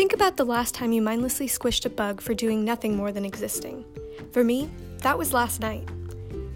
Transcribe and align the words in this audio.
Think 0.00 0.14
about 0.14 0.38
the 0.38 0.46
last 0.46 0.74
time 0.74 0.92
you 0.92 1.02
mindlessly 1.02 1.46
squished 1.46 1.84
a 1.84 1.90
bug 1.90 2.22
for 2.22 2.32
doing 2.32 2.64
nothing 2.64 2.96
more 2.96 3.12
than 3.12 3.26
existing. 3.26 3.84
For 4.32 4.42
me, 4.42 4.70
that 5.00 5.18
was 5.18 5.34
last 5.34 5.60
night. 5.60 5.86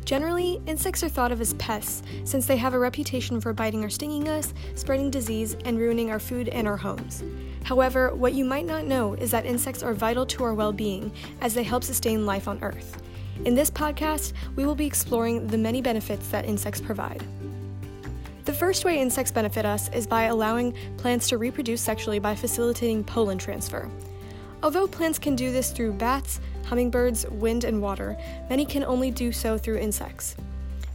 Generally, 0.07 0.63
insects 0.67 1.05
are 1.05 1.11
thought 1.11 1.31
of 1.31 1.43
as 1.43 1.53
pests 1.53 2.03
since 2.25 2.47
they 2.47 2.57
have 2.57 2.73
a 2.73 2.79
reputation 2.79 3.43
for 3.43 3.53
biting 3.53 3.85
or 3.85 3.91
stinging 3.91 4.31
us, 4.31 4.55
spreading 4.77 5.11
disease, 5.11 5.59
and 5.67 5.79
ruining 5.79 6.11
our 6.11 6.19
food 6.19 6.49
and 6.49 6.67
our 6.67 6.79
homes. 6.79 7.23
However, 7.65 8.15
what 8.15 8.33
you 8.33 8.47
might 8.47 8.65
not 8.65 8.87
know 8.87 9.13
is 9.13 9.31
that 9.33 9.45
insects 9.45 9.83
are 9.83 9.93
vital 9.93 10.25
to 10.25 10.43
our 10.43 10.55
well 10.55 10.73
being 10.73 11.13
as 11.43 11.53
they 11.53 11.65
help 11.65 11.85
sustain 11.85 12.25
life 12.25 12.49
on 12.49 12.65
Earth. 12.65 13.03
In 13.45 13.55
this 13.55 13.71
podcast, 13.71 14.33
we 14.57 14.65
will 14.65 14.75
be 14.75 14.87
exploring 14.87 15.47
the 15.49 15.59
many 15.59 15.83
benefits 15.83 16.29
that 16.29 16.47
insects 16.47 16.81
provide. 16.81 17.23
The 18.65 18.69
first 18.69 18.87
way 18.87 18.99
insects 18.99 19.31
benefit 19.31 19.67
us 19.67 19.91
is 19.91 20.07
by 20.07 20.23
allowing 20.23 20.75
plants 20.97 21.29
to 21.29 21.37
reproduce 21.37 21.83
sexually 21.83 22.19
by 22.19 22.35
facilitating 22.35 23.05
pollen 23.05 23.37
transfer. 23.37 23.91
Although 24.63 24.87
plants 24.87 25.19
can 25.19 25.37
do 25.37 25.53
this 25.53 25.71
through 25.71 25.93
bats, 25.93 26.41
hummingbirds, 26.65 27.29
wind, 27.29 27.65
and 27.65 27.83
water, 27.83 28.17
many 28.49 28.65
can 28.65 28.83
only 28.83 29.11
do 29.11 29.33
so 29.33 29.59
through 29.59 29.77
insects. 29.77 30.35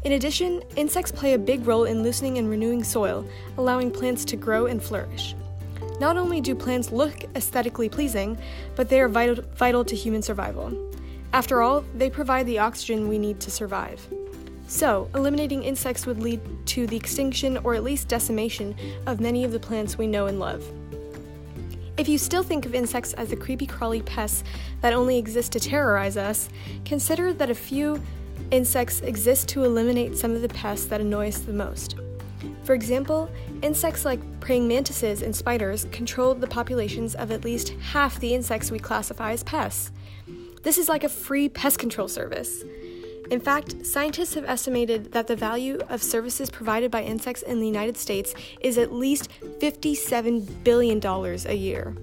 In 0.03 0.13
addition, 0.13 0.63
insects 0.77 1.11
play 1.11 1.35
a 1.35 1.37
big 1.37 1.67
role 1.67 1.83
in 1.83 2.01
loosening 2.01 2.39
and 2.39 2.49
renewing 2.49 2.83
soil, 2.83 3.23
allowing 3.59 3.91
plants 3.91 4.25
to 4.25 4.35
grow 4.35 4.65
and 4.65 4.81
flourish. 4.81 5.35
Not 5.99 6.17
only 6.17 6.41
do 6.41 6.55
plants 6.55 6.91
look 6.91 7.23
aesthetically 7.35 7.87
pleasing, 7.87 8.35
but 8.75 8.89
they 8.89 8.99
are 8.99 9.07
vital, 9.07 9.43
vital 9.53 9.85
to 9.85 9.95
human 9.95 10.23
survival. 10.23 10.75
After 11.33 11.61
all, 11.61 11.85
they 11.93 12.09
provide 12.09 12.47
the 12.47 12.57
oxygen 12.57 13.07
we 13.07 13.19
need 13.19 13.39
to 13.41 13.51
survive. 13.51 14.01
So, 14.69 15.09
eliminating 15.15 15.63
insects 15.63 16.05
would 16.05 16.21
lead 16.21 16.39
to 16.67 16.85
the 16.85 16.95
extinction 16.95 17.57
or 17.63 17.73
at 17.73 17.83
least 17.83 18.07
decimation 18.07 18.75
of 19.07 19.19
many 19.19 19.43
of 19.43 19.51
the 19.51 19.59
plants 19.59 19.97
we 19.97 20.05
know 20.05 20.27
and 20.27 20.39
love. 20.39 20.63
If 21.97 22.07
you 22.07 22.19
still 22.19 22.43
think 22.43 22.67
of 22.67 22.75
insects 22.75 23.13
as 23.13 23.31
the 23.31 23.35
creepy 23.35 23.65
crawly 23.65 24.03
pests 24.03 24.43
that 24.81 24.93
only 24.93 25.17
exist 25.17 25.53
to 25.53 25.59
terrorize 25.59 26.17
us, 26.17 26.49
consider 26.85 27.33
that 27.33 27.49
a 27.49 27.55
few 27.55 27.99
insects 28.51 29.01
exist 29.01 29.49
to 29.49 29.65
eliminate 29.65 30.15
some 30.15 30.35
of 30.35 30.43
the 30.43 30.49
pests 30.49 30.85
that 30.85 31.01
annoy 31.01 31.29
us 31.29 31.39
the 31.39 31.51
most. 31.51 31.95
For 32.63 32.75
example, 32.75 33.27
insects 33.63 34.05
like 34.05 34.21
praying 34.39 34.67
mantises 34.67 35.23
and 35.23 35.35
spiders 35.35 35.85
control 35.85 36.35
the 36.35 36.45
populations 36.45 37.15
of 37.15 37.31
at 37.31 37.43
least 37.43 37.69
half 37.81 38.19
the 38.19 38.35
insects 38.35 38.69
we 38.69 38.77
classify 38.77 39.31
as 39.31 39.41
pests. 39.41 39.91
This 40.61 40.77
is 40.77 40.89
like 40.89 41.03
a 41.03 41.09
free 41.09 41.49
pest 41.49 41.79
control 41.79 42.07
service. 42.07 42.63
In 43.31 43.39
fact, 43.39 43.85
scientists 43.85 44.33
have 44.33 44.45
estimated 44.45 45.11
that 45.11 45.27
the 45.27 45.35
value 45.35 45.79
of 45.89 46.01
services 46.01 46.49
provided 46.49 46.89
by 46.89 47.03
insects 47.03 47.43
in 47.43 47.59
the 47.59 47.67
United 47.67 47.95
States 47.95 48.33
is 48.61 48.79
at 48.79 48.91
least 48.91 49.29
$57 49.59 50.63
billion 50.63 50.99
a 51.05 51.53
year. 51.53 51.95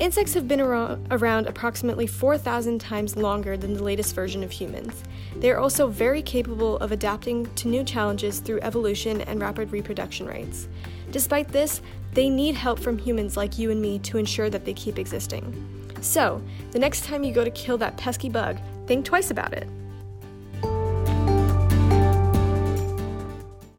Insects 0.00 0.34
have 0.34 0.48
been 0.48 0.60
around 0.60 1.46
approximately 1.46 2.08
4,000 2.08 2.80
times 2.80 3.16
longer 3.16 3.56
than 3.56 3.74
the 3.74 3.84
latest 3.84 4.16
version 4.16 4.42
of 4.42 4.50
humans. 4.50 5.04
They 5.36 5.50
are 5.52 5.60
also 5.60 5.86
very 5.86 6.22
capable 6.22 6.76
of 6.78 6.90
adapting 6.90 7.46
to 7.54 7.68
new 7.68 7.84
challenges 7.84 8.40
through 8.40 8.62
evolution 8.62 9.20
and 9.20 9.40
rapid 9.40 9.70
reproduction 9.70 10.26
rates. 10.26 10.66
Despite 11.12 11.46
this, 11.48 11.82
they 12.14 12.28
need 12.28 12.56
help 12.56 12.80
from 12.80 12.98
humans 12.98 13.36
like 13.36 13.60
you 13.60 13.70
and 13.70 13.80
me 13.80 14.00
to 14.00 14.18
ensure 14.18 14.50
that 14.50 14.64
they 14.64 14.74
keep 14.74 14.98
existing. 14.98 15.54
So, 16.00 16.42
the 16.72 16.80
next 16.80 17.04
time 17.04 17.22
you 17.22 17.32
go 17.32 17.44
to 17.44 17.50
kill 17.52 17.78
that 17.78 17.96
pesky 17.96 18.28
bug, 18.28 18.58
think 18.92 19.06
twice 19.06 19.30
about 19.30 19.54
it. 19.54 19.66